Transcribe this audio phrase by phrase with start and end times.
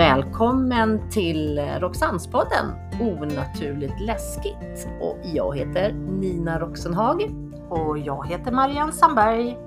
[0.00, 2.66] Välkommen till Roxannespodden
[3.00, 4.88] Onaturligt läskigt.
[5.00, 7.22] Och jag heter Nina Roxenhag.
[7.68, 9.58] Och jag heter Marianne Sandberg.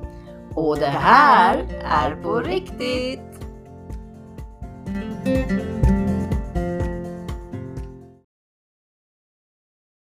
[0.55, 3.45] Och det här är på riktigt!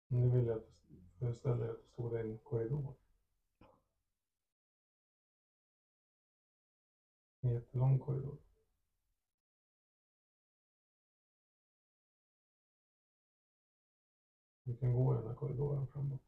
[0.08, 2.94] Nu vill jag att du föreställer dig att du står i en korridor.
[7.42, 8.49] En jättelång korridor.
[14.70, 16.22] Du kan gå i den här korridoren framåt.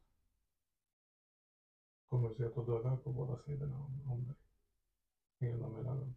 [2.10, 4.36] Kommer du se att du har dörrar på båda sidorna om, om dig.
[5.50, 6.16] Ena mellan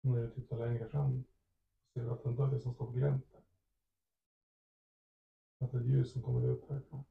[0.00, 1.24] När du tittar längre fram
[1.94, 3.34] ser du att en dörr som står på glänt.
[5.58, 7.04] Att det är ett ljus som kommer ut härifrån.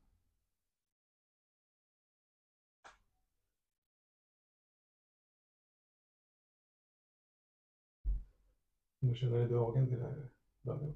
[8.99, 10.29] Om Du känner dig dragen till den här
[10.61, 10.95] dörren.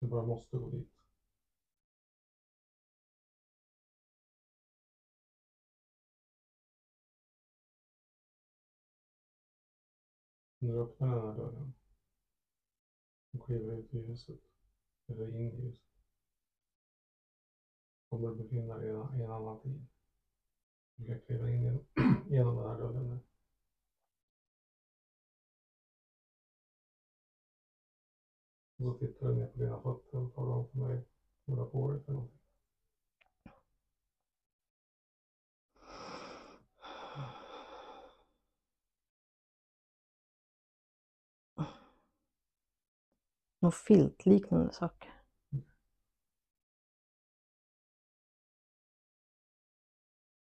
[0.00, 0.88] Du bara måste gå dit.
[10.58, 11.72] När du öppnar den här dörren
[13.32, 14.40] och kliver ut i ljuset,
[15.06, 15.82] eller in i ljuset,
[18.08, 19.86] kommer du befinna dig i en, i en annan tid.
[20.96, 21.84] Du kan kliva in genom,
[22.30, 23.31] genom den här dörren nu.
[28.84, 31.04] Och så tittar du ner på dina fötter och talar om för mig
[31.44, 32.38] vad du har på dig för någonting.
[43.58, 45.22] Något filtliknande saker.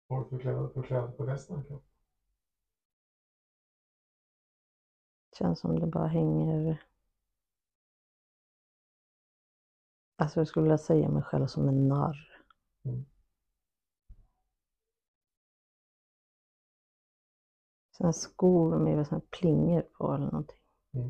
[0.07, 1.91] Vad har du för kläder, för kläder på resten av kroppen?
[5.37, 6.85] Känns som det bara hänger...
[10.15, 12.43] Alltså jag skulle vilja säga mig själv som en narr.
[12.85, 13.05] Mm.
[17.99, 20.59] Här skor med såna plingor på eller någonting.
[20.93, 21.09] Mm.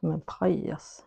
[0.00, 1.04] Som en pajas.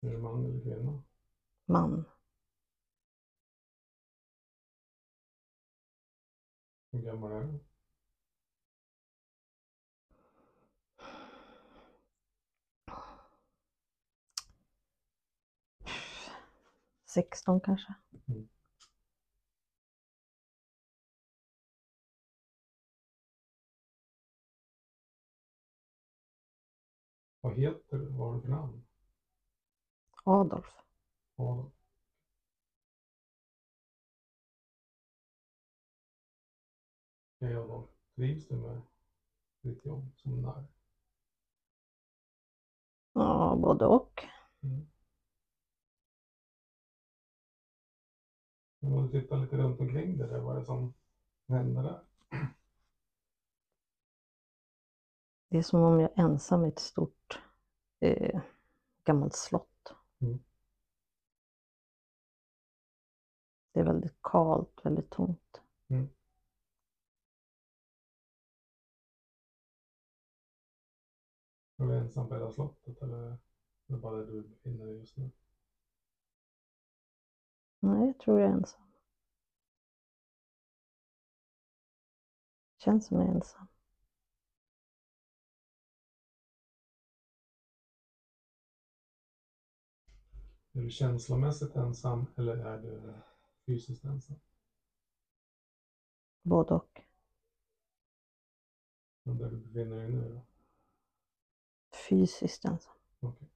[0.00, 1.02] Är det man eller kvinna?
[1.64, 2.04] Man.
[6.90, 7.58] Hur gammal är du?
[17.06, 17.94] Sexton kanske.
[27.40, 28.06] Vad heter du?
[28.06, 28.87] Vad har du för namn?
[30.28, 30.84] Adolf.
[31.36, 31.72] Adolf.
[37.36, 38.80] Okej Adolf, trivs du med
[39.60, 40.64] ditt jobb som narr?
[43.12, 44.22] Ja, både och.
[44.62, 44.86] Mm.
[48.80, 50.94] Men om du tittar lite runt omkring dig där, vad är det som
[51.46, 52.00] händer där?
[55.48, 57.40] Det är som om jag är ensam i ett stort
[58.00, 58.40] eh,
[59.04, 59.67] gammalt slott.
[63.78, 65.62] Det är väldigt kalt, väldigt tomt.
[65.88, 66.08] Mm.
[71.76, 73.38] Är du ensam på hela slottet eller är
[73.86, 75.30] det bara där du befinner dig just nu?
[77.80, 78.82] Nej, jag tror jag är ensam.
[82.78, 83.66] Känns som jag är ensam.
[90.72, 93.14] Är du känslomässigt ensam eller är du
[93.68, 94.40] fysiskt ensam?
[96.42, 97.00] Både och.
[99.22, 100.40] Men där du befinner dig nu då?
[102.08, 102.94] Fysiskt ensam.
[103.20, 103.48] Okej.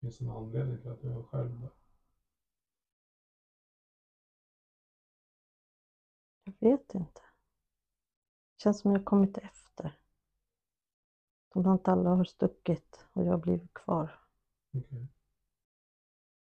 [0.00, 1.70] Finns det någon anledning till att du är själv där?
[6.44, 7.22] Jag vet inte.
[8.56, 9.69] Känns som jag kommit efter.
[11.66, 14.20] Inte alla har stuckit och jag blivit kvar.
[14.72, 15.06] Okej.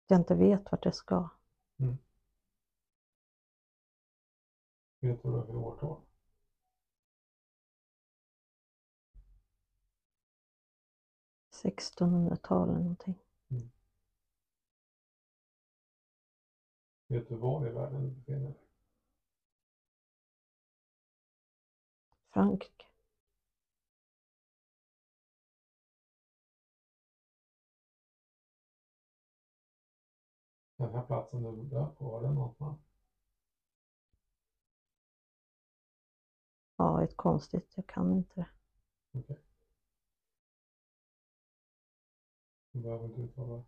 [0.08, 1.30] Jag inte vet vart jag ska.
[5.00, 6.02] Vet du vad du har för årtal?
[11.64, 13.20] 1600-tal eller någonting.
[17.08, 18.58] Vet du var i världen du befinner dig?
[22.34, 22.77] Frankrike.
[30.78, 32.78] Den här platsen du dör på, var det något namn?
[36.78, 37.74] Ja, ett konstigt.
[37.76, 38.48] Jag kan inte det.
[39.20, 39.38] Okej.
[42.72, 43.64] Du behöver inte uttala.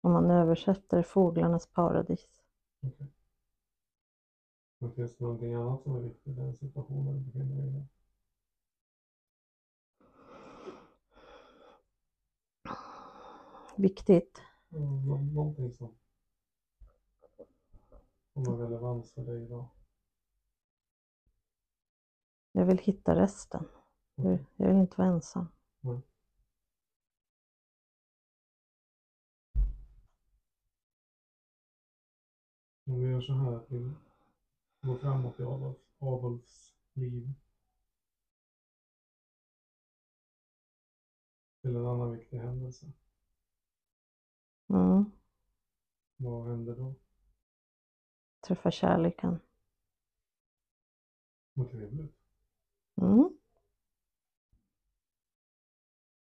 [0.00, 2.42] Om man översätter fåglarnas paradis.
[2.82, 3.06] Okej.
[4.78, 7.99] Men finns det någonting annat som är viktigt i den situationen du befinner dig i?
[13.76, 14.42] Viktigt.
[14.72, 15.94] Mm, nå- någonting som
[18.34, 19.68] har relevans för dig idag?
[22.52, 23.64] Jag vill hitta resten.
[24.14, 25.46] Jag jag vill inte vara ensam.
[32.86, 33.92] Om vi gör så här att vi
[34.82, 37.32] går framåt i Adolf, Adolfs liv.
[41.62, 42.92] Till en annan viktig händelse.
[44.70, 45.10] Mm.
[46.16, 46.94] Vad händer då?
[48.40, 49.40] Träffa kärleken.
[51.52, 52.16] Vad trevligt.
[52.96, 53.38] Mm.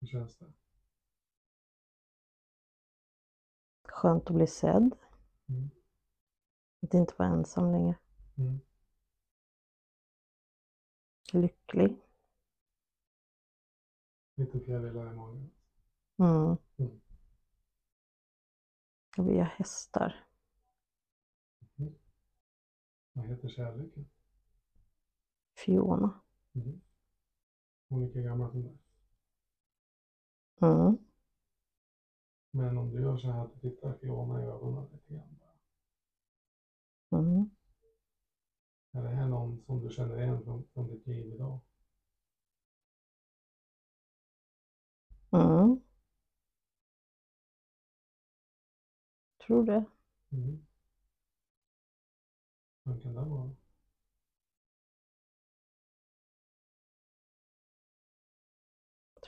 [0.00, 0.52] Hur känns det?
[3.82, 4.97] Skönt att bli sedd.
[5.49, 5.70] Mm.
[6.82, 7.99] Att inte vara ensam längre.
[8.38, 8.61] Mm.
[11.32, 11.97] Lycklig.
[14.35, 15.50] Lite fjärilar i magen.
[16.19, 16.56] Mm.
[19.19, 19.31] Mm.
[19.31, 20.26] Vi har hästar.
[23.12, 24.08] Vad heter kärleken?
[25.56, 26.20] Fiona.
[26.55, 26.81] Mm.
[27.88, 28.78] Hon är lika gammal som dig.
[30.61, 30.99] Mm.
[32.50, 35.38] Men om du gör så här att du tittar Fiona i ögonen lite grann.
[35.38, 37.20] bara.
[37.20, 37.50] Mm.
[38.93, 41.61] Är det här någon som du känner igen från, från ditt liv idag?
[45.31, 45.81] Mm.
[49.46, 49.85] Tror det.
[50.32, 50.67] Mm.
[52.85, 53.50] Vem kan det vara?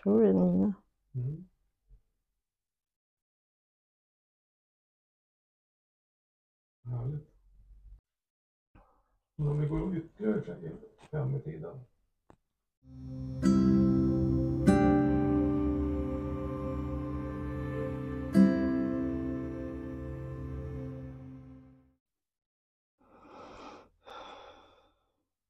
[0.02, 0.74] Tror det Nina.
[1.12, 1.48] Mm.
[6.84, 7.30] Härligt.
[9.36, 10.42] Men om vi går ytterligare
[11.10, 11.80] fram i tiden.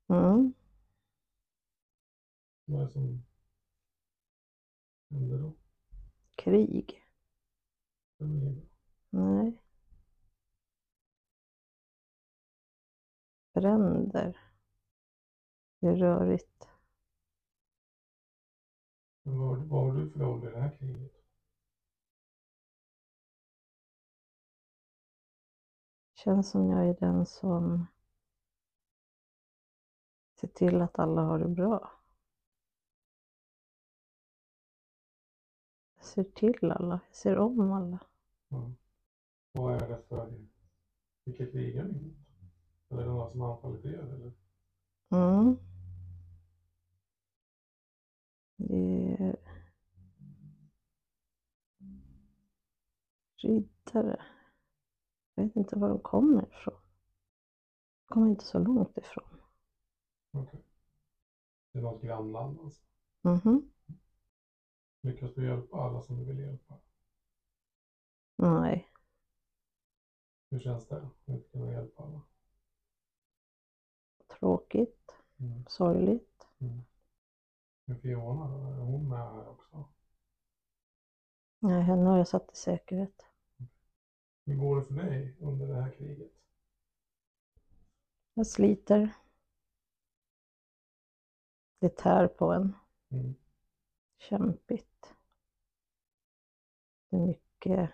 [0.08, 0.52] Mm.
[2.64, 3.22] Vad är det som
[5.10, 5.52] händer då?
[6.34, 7.02] Krig.
[8.18, 8.28] Bra.
[9.10, 9.62] Nej.
[13.52, 14.38] Bränder.
[15.80, 16.68] Det är rörigt.
[19.22, 21.12] Men vad, vad har du för roll i det här kriget?
[26.14, 27.86] Känns som jag är den som
[30.36, 31.90] ser till att alla har det bra.
[35.96, 37.00] Jag ser till alla.
[37.06, 37.98] Jag ser om alla.
[38.48, 38.72] Ja.
[39.52, 40.46] Vad är det för,
[41.24, 42.16] vilka krigar ni mot?
[42.88, 43.98] Eller är det några som har anfallit er?
[43.98, 44.32] Eller?
[45.10, 45.56] Mm.
[48.56, 49.36] Det är
[53.36, 54.22] riddare.
[55.34, 56.80] Jag vet inte var de kommer ifrån.
[58.00, 59.35] De kommer inte så långt ifrån.
[60.36, 60.60] Okej.
[61.72, 62.82] Det är något grannland alltså.
[63.22, 63.70] Mhm.
[65.00, 66.78] Lyckas du hjälpa alla som du vill hjälpa?
[68.36, 68.88] Nej,
[70.50, 72.20] Hur känns det att inte kunna hjälpa alla?
[74.38, 75.64] tråkigt, Mm.
[75.68, 76.46] sorgligt.
[76.58, 76.82] Mm.
[77.84, 79.88] Men Fiona då, är hon med här också?
[81.58, 83.22] Nej, henne har jag satt i säkerhet.
[84.44, 86.32] Hur går det för dig under det här kriget?
[88.34, 89.10] Jag sliter.
[91.86, 92.74] Det tär på en.
[93.10, 93.34] Mm.
[94.18, 95.14] Kämpigt.
[97.10, 97.90] Det är mycket,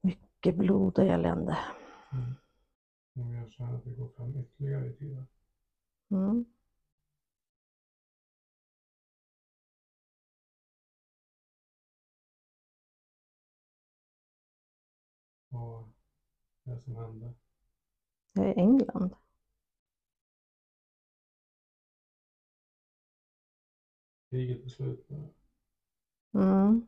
[0.00, 1.58] mycket blod och elände.
[2.12, 3.32] Mm.
[3.32, 5.26] Gör så här att vi går fram ytterligare i tiden.
[6.10, 6.44] Mm.
[16.64, 17.34] Är det som hände?
[18.32, 19.14] Jag är i England.
[24.32, 25.28] Kriget är slut nu.
[26.32, 26.86] Mm.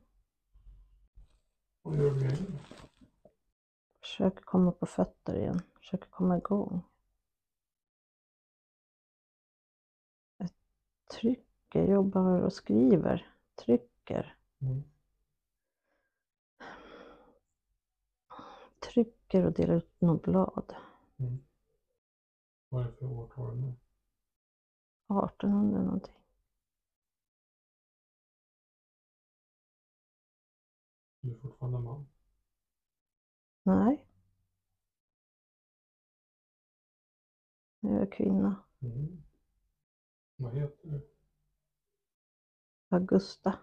[1.83, 2.59] Vad gör du nu?
[4.01, 5.61] Försöker komma på fötter igen.
[5.75, 6.83] Försöker komma igång.
[10.37, 10.51] Jag
[11.11, 13.33] trycker, jobbar och skriver.
[13.55, 14.37] Trycker.
[14.59, 14.83] Mm.
[18.79, 20.75] Trycker och delar ut något blad.
[21.17, 21.39] Mm.
[22.69, 23.75] Vad är det för årtal nu?
[25.09, 26.24] 1800 någonting.
[31.25, 32.07] Du är fortfarande man.
[33.63, 34.07] Nej.
[37.81, 38.65] Jag är kvinna.
[38.81, 39.23] Mm.
[40.37, 41.11] Vad heter du?
[42.89, 43.59] Augusta.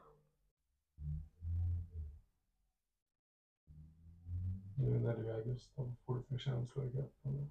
[4.78, 7.50] Nu när du är augusti, vad får du för känslor i kroppen?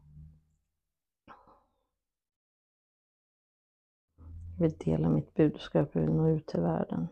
[4.58, 7.08] Jag vill dela mitt budskap, jag vill nå ut till världen.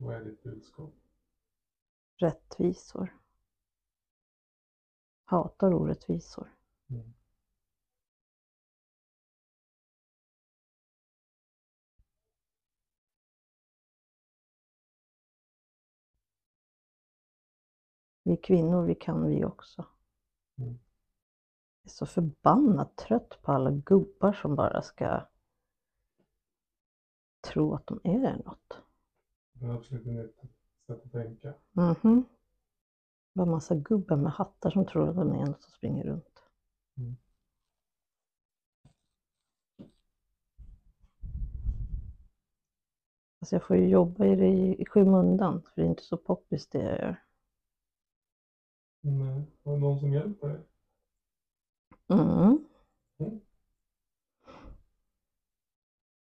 [0.00, 0.94] Vad är ditt budskap?
[2.16, 3.18] Rättvisor.
[5.24, 6.54] Hatar orättvisor.
[6.90, 7.14] Mm.
[18.22, 19.86] Vi kvinnor, vi kan vi också.
[20.58, 20.78] Mm.
[21.82, 25.26] Jag är så förbannat trött på alla gubbar som bara ska
[27.40, 28.87] tro att de är något.
[29.60, 30.36] Det är absolut ett nytt
[30.86, 31.54] sätt att tänka.
[31.72, 32.24] Mhm.
[33.34, 36.42] Bara massa gubbar med hattar som tror att de är något som springer runt.
[36.96, 37.16] Mm.
[43.40, 46.16] Alltså jag får ju jobba i det i i skymundan, för det är inte så
[46.16, 47.22] poppis det jag gör.
[49.00, 50.60] Men var det någon som hjälper dig?
[52.08, 52.64] Mm.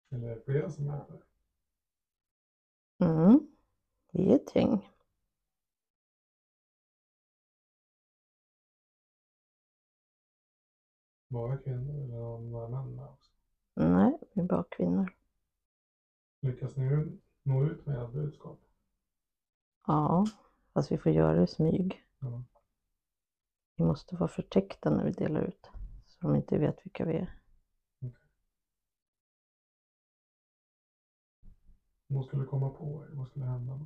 [0.10, 1.22] Eller är det flera som hjälper dig?
[3.04, 3.48] Mm.
[4.12, 4.90] Vi är ett gäng.
[11.28, 13.32] Bara kvinnor eller några män med också?
[13.74, 15.16] Nej, vi är bara kvinnor.
[16.42, 18.60] Lyckas ni nå ut med ert budskap?
[19.88, 20.26] Ja,
[20.74, 22.06] fast vi får göra det i smyg.
[22.20, 22.44] Ja.
[23.76, 25.70] Vi måste vara förtäckta när vi delar ut,
[26.08, 27.43] så de inte vet vilka vi är.
[32.14, 33.86] Om de skulle komma på er, vad skulle hända då?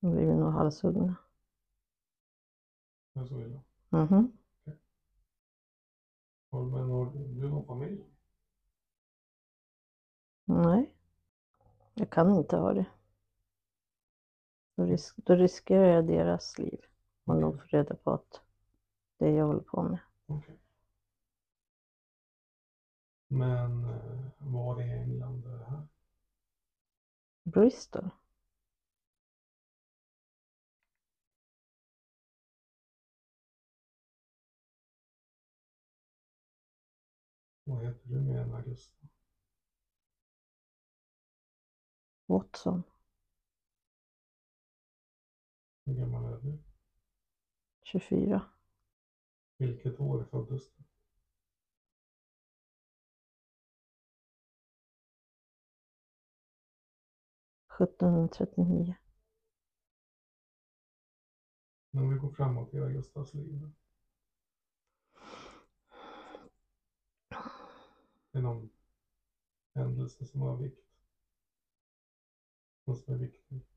[0.00, 1.14] Då blir vi nog halshuggna.
[3.12, 3.60] Det är så illa.
[3.88, 4.32] Mhm.
[6.50, 8.04] Har- Men har du någon familj?
[10.44, 10.90] Nej,
[11.94, 12.86] jag kan inte ha det.
[14.76, 16.80] Då, risk, då riskerar jag deras liv
[17.24, 18.40] om de får reda på att
[19.18, 19.98] det jag håller på med.
[20.26, 20.58] Okej.
[23.28, 25.46] Men eh, var i England?
[27.44, 28.10] Bristol,
[37.64, 39.06] Vad heter du med en augusti?
[42.26, 42.82] Watson,
[45.84, 46.58] Hur gammal är du?
[47.82, 48.42] 24.
[49.56, 50.82] Vilket år föddes du?
[57.86, 58.94] –1739.
[61.90, 63.60] När vi går framåt i Augustas liv.
[63.60, 63.70] då?
[68.30, 68.70] Det är någon
[69.74, 70.86] händelse som har vikt.
[72.84, 73.68] Något som är viktigt.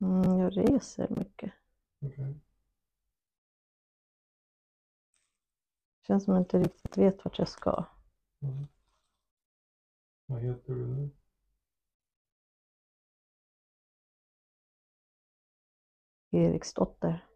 [0.00, 1.52] Mm, jag reser mycket.
[2.00, 2.40] Okej.
[6.06, 7.84] Känns som jag inte riktigt vet vart jag ska.
[8.40, 8.66] Mm.
[10.26, 11.10] Vad heter du nu?
[16.32, 17.26] Eriksdotter.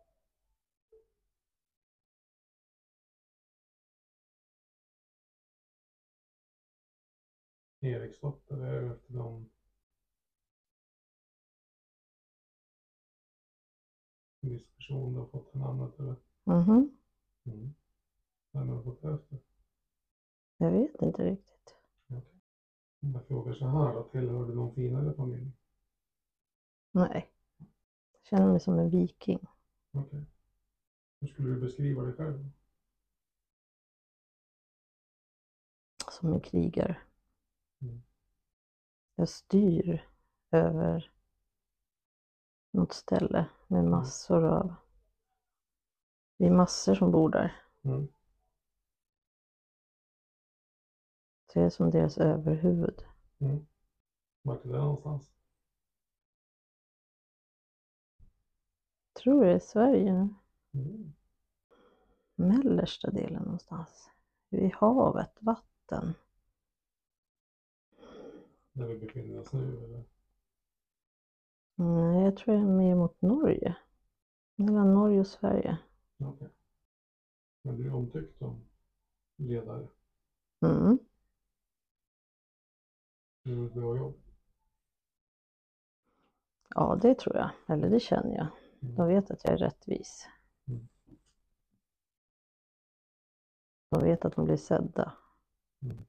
[7.81, 9.50] Eriksdotter, är efter någon
[14.41, 16.17] viss person du har fått namnet eller?
[16.45, 16.99] Mhm.
[17.45, 17.75] Mm.
[18.53, 19.38] Vem har du fått det efter?
[20.57, 21.75] Jag vet inte riktigt.
[23.03, 25.53] Om jag frågar så här då, tillhör du någon finare familj?
[26.91, 27.36] Nej.
[28.30, 29.47] Känner mig som en viking.
[29.92, 30.25] Okej.
[31.21, 32.50] Hur skulle du beskriva dig själv?
[36.11, 36.97] Som en krigare.
[37.80, 38.02] Mm.
[39.14, 40.09] Jag styr
[40.50, 41.12] över
[42.71, 44.75] något ställe med massor av...
[46.37, 47.62] Vi är massor som bor där.
[47.83, 48.09] Mm.
[51.52, 53.04] Så jag är som deras överhuvud.
[53.38, 53.66] Mm.
[54.42, 55.36] Vart är det någonstans?
[59.16, 60.35] Tror det är Sverige nu.
[60.80, 61.12] Mm.
[62.35, 64.11] Mellersta delen någonstans.
[64.49, 66.14] Vid havet, vatten.
[68.73, 70.04] Där vi befinner oss nu eller?
[71.75, 73.76] Nej, jag tror jag är mer mot Norge.
[74.56, 75.78] Mellan Norge och Sverige.
[76.18, 76.49] Okej.
[77.62, 78.64] Men du är omtyckt som
[79.37, 79.88] ledare.
[80.61, 80.99] Mm.
[83.42, 84.14] Du gör ett bra jobb.
[86.68, 87.50] Ja, det tror jag.
[87.66, 88.46] Eller det känner jag.
[88.83, 88.95] Mm.
[88.95, 90.28] De vet att jag är rättvis.
[90.68, 90.88] Mm.
[93.88, 95.18] De vet att de blir sedda.
[95.83, 96.04] Mm.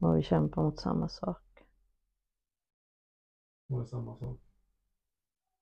[0.00, 1.66] Och vi kämpar mot samma sak.
[3.66, 4.40] Det är samma sak.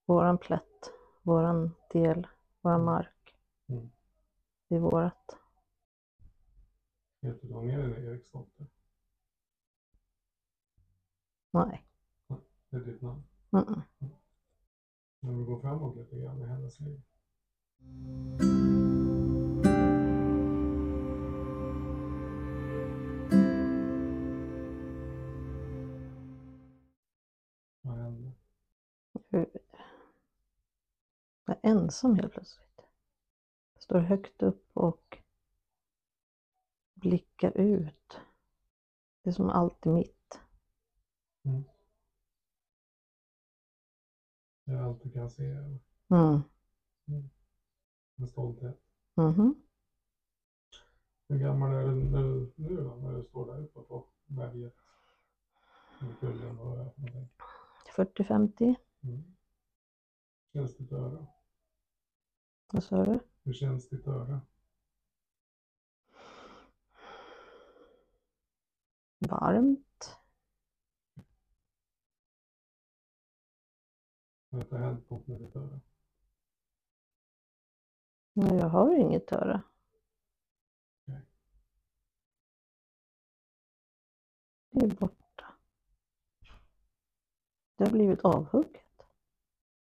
[0.04, 0.92] Våran plätt,
[1.23, 2.26] våran del,
[2.61, 3.37] våran mark.
[3.66, 3.90] Mm.
[4.68, 5.37] Det är vårat.
[7.23, 8.66] Heter du Agneta Eriksdotter?
[11.50, 11.89] Nej.
[12.70, 13.22] Det är ditt namn.
[13.52, 13.80] Mm.
[15.20, 17.02] När vi går framåt lite grann i hennes liv.
[27.82, 28.32] Vad hände?
[31.44, 32.80] Jag är ensam helt plötsligt.
[33.78, 35.18] Står högt upp och
[36.94, 38.20] blickar ut.
[39.22, 40.40] Det är som allt är mitt.
[44.70, 45.44] Det är allt du kan se
[46.08, 46.40] Mm.
[48.14, 48.80] med stolthet.
[49.14, 49.62] Mhm.
[51.28, 54.74] Hur gammal är du du, nu då, när du står där uppe på berget?
[56.00, 57.28] Med kullen och vad det är för någonting.
[57.96, 58.74] 40-50.
[59.02, 59.22] Mm.
[60.52, 61.26] Känns ditt öra?
[62.72, 63.20] Vad sa du?
[63.42, 64.40] Hur känns ditt öra?
[69.18, 69.87] Varmt.
[74.50, 75.80] Har det inte hänt något med ditt öra?
[78.32, 79.62] Nej, jag har inget öra.
[84.70, 85.54] Det är borta.
[87.76, 89.02] Det har blivit avhugget.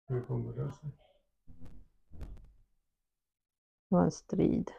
[0.06, 0.90] Hur kommer det sig?
[3.88, 4.70] Det var en strid.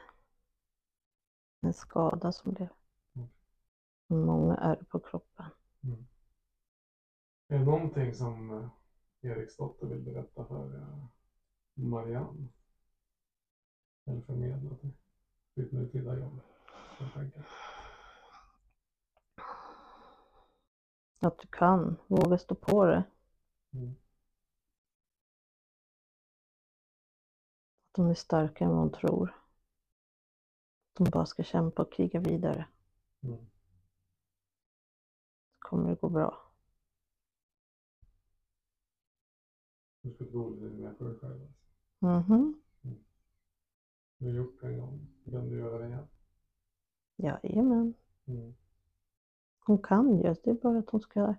[1.62, 2.70] En skada som blev.
[3.16, 3.28] Mm.
[4.08, 5.46] Många ärr på kroppen.
[7.48, 8.70] Är det någonting som eh,
[9.22, 11.06] Eriksdotter vill berätta för eh,
[11.74, 12.48] Marianne?
[14.06, 14.92] Eller förmedla till
[15.56, 16.40] ditt nutida jobb?
[21.22, 23.04] Att du kan våga stå på det.
[23.74, 23.96] Mm.
[27.88, 29.36] Att de är starkare än vad de tror.
[30.94, 32.68] De bara ska kämpa och kriga vidare.
[33.24, 33.38] Mm.
[35.50, 36.49] Så kommer det gå bra.
[40.02, 41.42] Du ska mer på dig själv.
[42.02, 42.34] Alltså.
[42.34, 42.62] Mhm.
[44.18, 46.08] Du har gjort det en gång, kan du göra det igen.
[47.16, 47.94] Jajamän.
[48.26, 48.54] Mm.
[49.60, 50.36] Hon kan ju.
[50.44, 51.36] Det är bara att hon ska...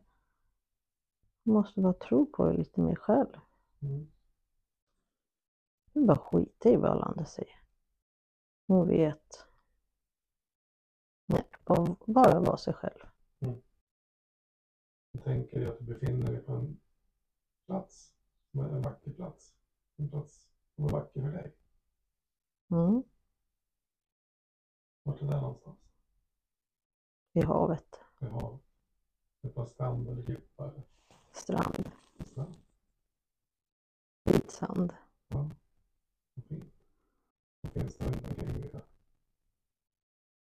[1.44, 3.37] Hon måste bara tro på det lite mer själv.
[3.81, 4.11] Mm.
[5.92, 7.61] Det är bara skita i vad alla andra säger.
[8.66, 9.46] Hon vet.
[11.27, 13.01] Nej, bara, bara vara sig själv.
[15.12, 16.81] Jag tänker dig att du befinner dig på en
[17.66, 18.14] plats,
[18.52, 19.54] är en vacker plats.
[19.96, 21.54] En plats som är vacker för dig.
[22.70, 23.02] Mm.
[25.02, 25.78] Vart är det någonstans?
[27.32, 28.00] Vid havet.
[28.18, 28.60] Vid havet?
[29.42, 30.82] Ett par strand eller klippa eller
[31.32, 31.90] Strand.
[32.26, 32.54] strand?
[34.24, 34.92] Vit sand.
[35.28, 35.50] Ja,
[36.34, 36.74] vad fint.
[37.60, 38.80] Vad finns det runt omkring dig?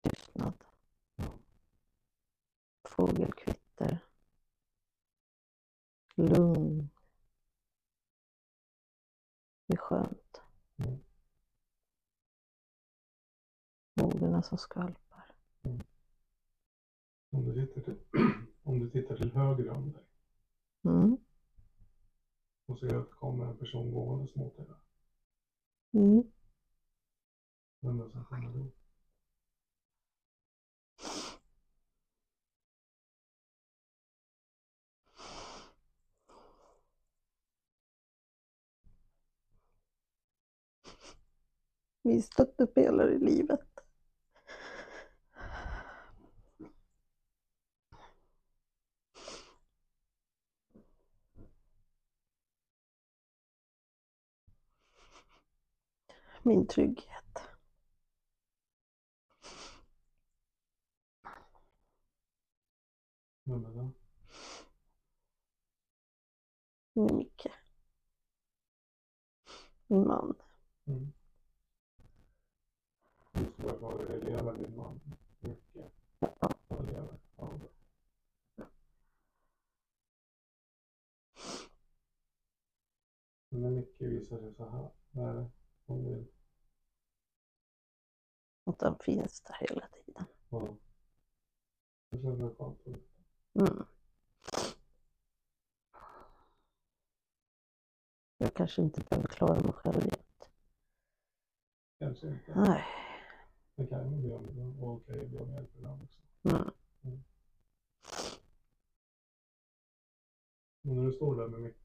[0.02, 0.64] Tystnad.
[1.16, 1.24] Ja.
[2.84, 3.98] Fågelkvitter.
[6.14, 6.88] Lugn.
[9.66, 10.40] Det är skönt.
[10.77, 10.98] Mm.
[13.94, 15.35] Vågorna som skvalpar.
[17.31, 18.00] Om du tittar till,
[18.62, 20.03] om du tittar till höger om dig
[20.87, 21.16] Mm.
[22.66, 24.66] och ser att det kommer en person gåendes mot dig.
[25.92, 26.33] Mm.
[27.81, 28.70] Vem är det som kommer då?
[42.04, 43.60] min stöttepelare i livet.
[56.42, 57.38] Min trygghet.
[63.44, 63.90] Vem är det?
[67.14, 67.46] Micke.
[69.86, 70.34] Min man.
[70.86, 71.12] Mm.
[73.64, 75.00] Var det lever din man
[75.40, 75.92] mycket?
[76.68, 77.18] Han lever.
[77.37, 77.59] Bra.
[83.48, 85.50] Men när Micke visar sig så här, vad är det
[85.87, 86.27] hon vill?
[88.64, 90.24] Att han finns där hela tiden.
[90.48, 90.77] Ja.
[92.11, 92.87] Det känns väl skönt.
[93.55, 93.87] Mm.
[98.38, 100.50] Jag kanske inte behöver klara mig själv jämt.
[101.98, 102.55] Kanske inte.
[102.55, 102.85] Nej.
[103.76, 106.20] Det kan ju bli om det och okej, bli om hjälp ibland också.
[106.42, 106.70] Mm.
[110.82, 111.76] Men när du står där med Micke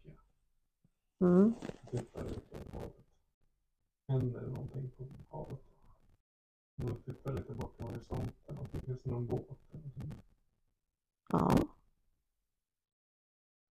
[1.22, 1.54] Mm.
[1.92, 3.06] tittar ut på havet.
[4.08, 5.60] Händer det någonting på havet?
[6.76, 10.22] Om du tittar lite bort till horisonten och det finns någon båt eller någonting.
[11.30, 11.58] Ja.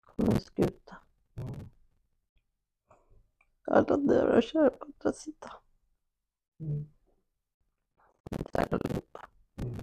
[0.00, 0.96] Kommer en skuta.
[1.35, 1.50] Ja.
[3.66, 5.50] Alla nära och kära på andra sidan.
[6.61, 6.88] Mm.
[8.52, 9.28] Där allihopa.
[9.56, 9.76] Mm.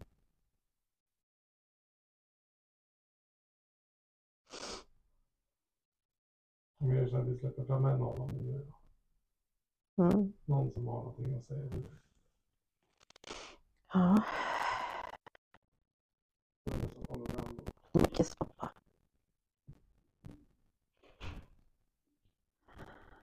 [6.77, 8.71] Om gör så att vi släpper fram en av dem nu.
[9.95, 10.33] Mm.
[10.45, 11.83] Någon som har någonting att säga.
[13.93, 14.23] Ja.
[17.91, 18.71] Mickes pappa.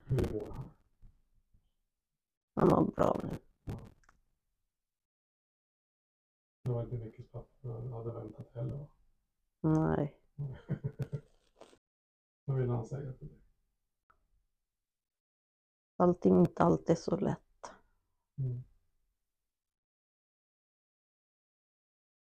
[0.05, 0.69] Hur mår han?
[2.53, 3.50] Han mår bra nu.
[6.71, 8.87] Det var inte Mickes pappa hade väntat heller?
[9.61, 10.19] Nej.
[12.45, 13.41] Vad vill han säga till dig?
[15.95, 17.71] Allting inte alltid så lätt.
[18.37, 18.63] Mm.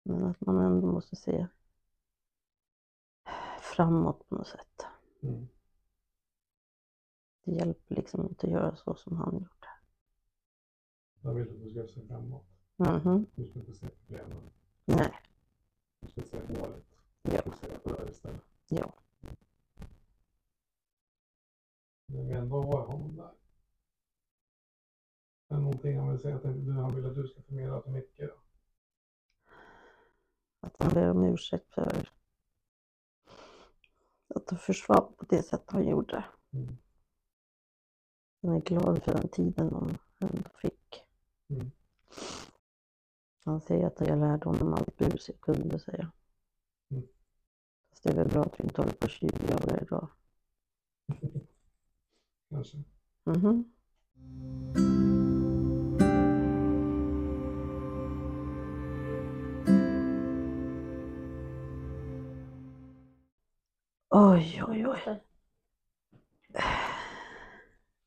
[0.04, 1.48] Men att man ändå måste se
[3.62, 4.86] framåt på något sätt.
[5.22, 5.48] Mm.
[7.44, 9.68] Det hjälper liksom inte att göra så som han gjorde.
[11.22, 12.53] Jag vill att du ska se framåt.
[12.78, 13.26] Mhm.
[13.36, 14.50] Du ska inte se problemen.
[14.86, 15.14] Nej.
[16.00, 16.86] Du ska se målet.
[17.22, 17.42] Ja.
[17.46, 18.42] Du ska se det istället.
[18.68, 18.94] Ja.
[22.06, 23.34] Vi ändå har honom där.
[25.48, 28.22] Är det någonting han vill säga du, han vill att du ska förmedla till Micke?
[30.60, 32.10] Att han ber om ursäkt för
[34.36, 36.26] att han försvann på det sätt han gjorde.
[36.52, 36.78] Mm.
[38.42, 40.83] Han är glad för den tiden han ändå fick.
[43.46, 43.54] Mm.
[43.54, 46.12] Han säger att jag lärde honom allt bus jag kunde säga.
[46.92, 47.04] Mm.
[47.90, 50.08] Fast det är väl bra att vi inte håller på och tjuvjagar idag.
[52.50, 52.78] Kanske.
[53.24, 53.74] Mhm.
[64.10, 65.24] Oj, oj, oj.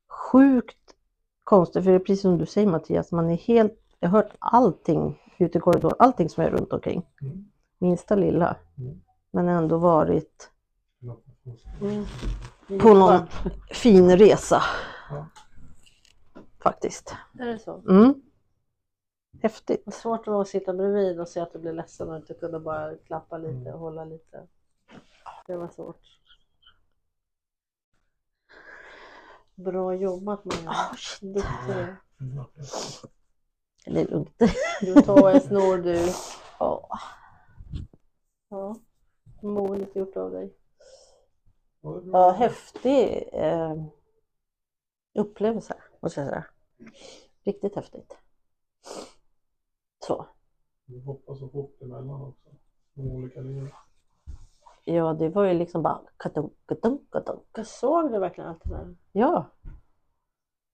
[0.07, 0.95] Sjukt
[1.43, 4.35] konstigt, för det är precis som du säger Mattias, man är helt, jag har hört
[4.39, 7.05] allting ute i korridoren, allting som är runt omkring.
[7.21, 7.51] Mm.
[7.77, 8.55] Minsta lilla.
[8.77, 9.01] Mm.
[9.31, 10.51] Men ändå varit
[11.79, 12.05] få- Mm.
[12.81, 13.27] på någon
[13.71, 14.61] fin resa.
[15.09, 15.27] Ja.
[16.59, 17.15] Faktiskt.
[17.39, 17.81] Är det så?
[17.89, 18.21] Mm.
[19.41, 19.93] Häftigt.
[19.93, 22.59] Svårt det var att sitta bredvid och se att du blev ledsen och inte kunde
[22.59, 23.73] bara klappa lite Mm.
[23.73, 24.47] och hålla lite.
[25.47, 26.01] Det var svårt.
[29.55, 30.69] Bra jobbat Maja.
[30.69, 31.33] Oh, shit.
[31.33, 31.85] Duktig.
[33.89, 34.41] Det är lugnt.
[34.81, 36.07] Du tar en snor du.
[36.59, 36.89] Ja.
[38.49, 38.75] Ja.
[39.41, 40.53] Modigt gjort av dig.
[42.11, 43.75] Ja, häftig eh,
[45.13, 46.45] upplevelse måste jag säga.
[47.43, 48.17] Riktigt häftigt.
[50.05, 50.25] Så.
[50.85, 52.49] Vi hoppar så fort emellan också.
[52.93, 53.69] De olika linjerna.
[54.83, 57.45] Ja, det var ju liksom bara katunk, katunk, katunk.
[57.55, 58.95] Jag såg du verkligen allt det där?
[59.11, 59.45] Ja,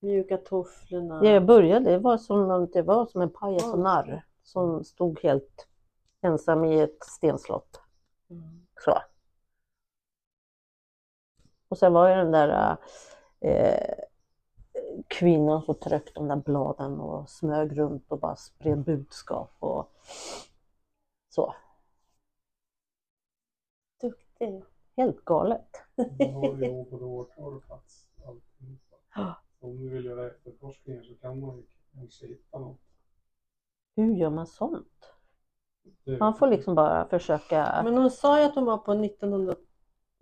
[0.03, 1.19] Mjuka tofflorna.
[1.19, 5.19] det jag började, det var som, det var som en pajas och narr som stod
[5.23, 5.67] helt
[6.21, 7.81] ensam i ett stenslott.
[8.29, 8.67] Mm.
[8.79, 8.97] Så.
[11.67, 12.77] Och sen var ju den där
[13.39, 14.05] eh,
[15.07, 19.91] kvinnan som tryckte de där bladen och smög runt och bara spred budskap och
[21.29, 21.55] så.
[24.01, 24.63] Duktig.
[24.97, 25.81] Helt galet.
[25.95, 28.07] Man har ju på plats.
[28.25, 28.79] Allting.
[29.63, 32.79] Om du vill göra efterforskningar så kan man ju kanske hitta något.
[33.95, 34.87] Hur gör man sånt?
[36.05, 37.81] Det- Man får liksom bara försöka.
[37.83, 39.55] Men hon sa ju att hon var på 1900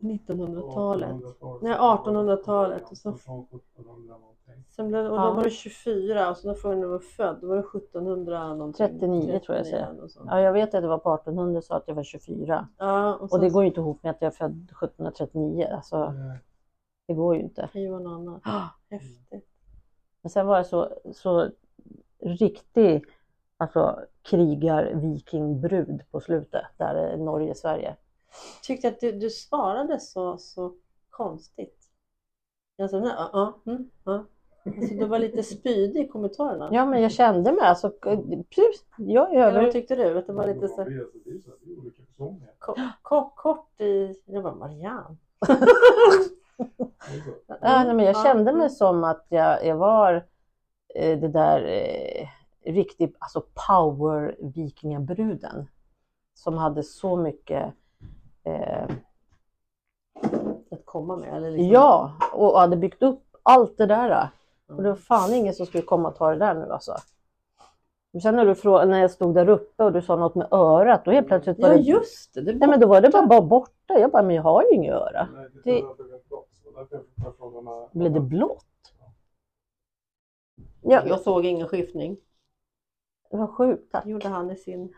[0.01, 1.15] 1900-talet.
[1.61, 2.91] Nej, 1800-talet.
[2.91, 4.63] Och så- Från 1700 någonting.
[4.75, 5.25] Sen blev, och Ja.
[5.27, 7.37] då var det 24 och så då frågade jag när du var född.
[7.41, 8.87] Då var det 1700 någonting.
[8.87, 9.95] 39 tror jag säger.
[10.25, 12.67] Ja, jag vet att det var på 1800 så att jag var 24.
[12.77, 15.67] Ja, och, Och det går ju inte ihop med att jag är född 1739.
[15.75, 16.35] Alltså, Eh,
[17.07, 17.69] det går ju inte.
[17.73, 18.71] vara något annat.
[18.89, 19.47] Häftigt.
[20.21, 21.49] Men sen var jag så, så
[22.19, 23.05] riktig
[23.57, 27.95] alltså, krigar-vikingbrud på slutet, där Norge-Sverige.
[28.63, 30.73] Tyckte att du, du svarade så, så
[31.09, 31.89] konstigt.
[32.75, 34.25] Jag sa nej, ja, ja, mm, ja.
[34.65, 36.69] Alltså, du var lite spydig i kommentarerna.
[36.71, 37.89] Ja, men jag kände mig alltså,
[38.49, 39.71] precis, jag är Eller vad över...
[39.71, 40.17] tyckte du?
[40.17, 40.85] Att det var lite så
[43.01, 44.15] kort, kort i...
[44.25, 45.17] Jag bara, Marianne.
[47.47, 50.13] Ja, nej, men jag Ja, kände mig som att jag, jag var
[50.95, 52.27] eh, det där eh,
[52.73, 55.67] riktigt, alltså power-vikingabruden.
[56.33, 57.73] Som hade så mycket
[58.43, 58.83] eh,
[60.71, 61.33] Att komma med.
[61.37, 64.29] Eller liksom, Ja, och hade byggt upp allt det där.
[64.67, 66.95] Och det var fan ingen som skulle komma och ta det där nu alltså.
[68.13, 70.47] Men sen när, du frå- när jag stod där uppe och du sa något med
[70.51, 71.81] örat, då helt plötsligt var Ja, det...
[71.81, 72.41] just det.
[72.41, 73.99] det Nej men då var det bara, bara borta.
[73.99, 75.27] Jag bara, men jag har ju inget öra.
[75.35, 75.83] Nej, det
[77.91, 78.65] Blev det blått?
[80.81, 82.17] Ja, Jag såg ingen skiftning.
[83.31, 83.91] det var sjukt.
[83.91, 84.05] Tack.
[84.05, 84.93] Gjorde han i sin...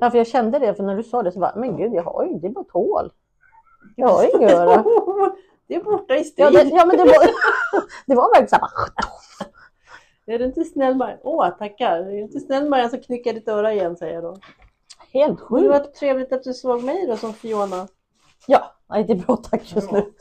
[0.00, 2.02] Ja, för jag kände det, för när du sa det så bara, men gud, jag
[2.02, 3.12] har ju, det är bara ett hål.
[3.96, 4.84] Jag har inget öra.
[5.66, 6.46] Det är borta i strid.
[6.46, 7.14] Ja, det, ja men det var,
[8.06, 8.70] det var verkligen så här,
[10.34, 11.20] Är du inte snäll Marianne?
[11.24, 11.96] Åh, tackar.
[11.98, 14.36] Är du inte snäll Marianne så knycker jag ditt öra igen, säger jag då.
[15.12, 15.94] helt Men det var sjukt.
[15.96, 17.88] trevligt att du såg mig då som Fiona.
[18.46, 20.12] Ja, nej, det är bra tack just nu.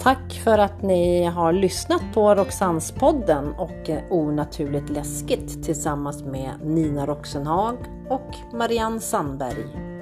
[0.00, 7.06] Tack för att ni har lyssnat på Roxannespodden och eh, Onaturligt läskigt tillsammans med Nina
[7.06, 7.76] Roxenhag
[8.08, 9.95] och Marianne Sandberg.